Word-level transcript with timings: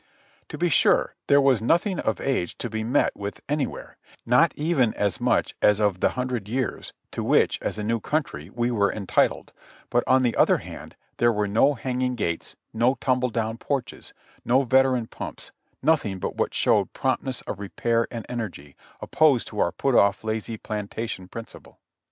To 0.49 0.57
be 0.57 0.67
sure 0.67 1.13
there 1.27 1.39
was 1.39 1.61
nothing 1.61 1.99
of 1.99 2.19
age 2.19 2.57
to 2.57 2.71
be 2.71 2.83
met 2.83 3.15
with 3.15 3.41
anywhere, 3.47 3.97
not 4.25 4.51
even 4.55 4.95
as 4.95 5.21
much 5.21 5.53
as 5.61 5.79
of 5.79 5.99
the 5.99 6.09
hundred 6.17 6.49
years 6.49 6.91
to 7.11 7.23
which 7.23 7.59
as 7.61 7.77
a 7.77 7.83
new 7.83 7.99
coun 7.99 8.23
try 8.23 8.49
we 8.51 8.71
are 8.71 8.91
entitled; 8.91 9.53
but 9.91 10.03
on 10.07 10.23
the 10.23 10.35
other 10.35 10.57
hand 10.57 10.95
there 11.17 11.31
were 11.31 11.47
no 11.47 11.75
hang 11.75 12.01
ing 12.01 12.15
gates, 12.15 12.55
no 12.73 12.95
tumble 12.95 13.29
down 13.29 13.59
porches; 13.59 14.11
no 14.43 14.63
veteran 14.63 15.05
pumps; 15.05 15.51
nothing 15.83 16.17
but 16.17 16.35
what 16.35 16.55
showed 16.55 16.93
promptness 16.93 17.41
of 17.43 17.59
repair 17.59 18.07
and 18.09 18.25
energy, 18.27 18.75
opposed 19.01 19.45
to 19.49 19.59
our 19.59 19.71
put 19.71 19.93
off, 19.93 20.23
lazy 20.23 20.57
plantation 20.57 21.27
principle. 21.27 21.77